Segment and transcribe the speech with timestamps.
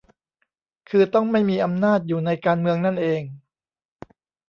[0.89, 3.21] คือต้องไม่มีอำนาจอยู่ในการเมืองนั่นเอง